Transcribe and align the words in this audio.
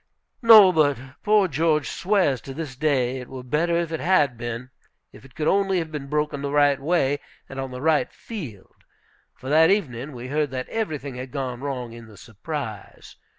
No, 0.41 0.71
but 0.71 0.97
poor 1.21 1.47
George 1.47 1.87
swears 1.87 2.41
to 2.41 2.55
this 2.55 2.75
day 2.75 3.19
it 3.21 3.27
were 3.29 3.43
better 3.43 3.77
it 3.77 3.89
had 3.99 4.35
been, 4.35 4.71
if 5.13 5.23
it 5.23 5.35
could 5.35 5.47
only 5.47 5.77
have 5.77 5.91
been 5.91 6.07
broken 6.07 6.41
the 6.41 6.49
right 6.49 6.79
way 6.79 7.19
and 7.47 7.59
on 7.59 7.69
the 7.69 7.81
right 7.83 8.11
field. 8.11 8.77
For 9.35 9.47
that 9.49 9.69
evening 9.69 10.13
we 10.13 10.29
heard 10.29 10.49
that 10.49 10.67
everything 10.69 11.17
had 11.17 11.29
gone 11.29 11.61
wrong 11.61 11.93
in 11.93 12.07
the 12.07 12.17
surprise. 12.17 13.17